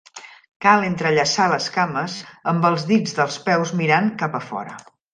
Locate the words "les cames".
1.51-2.17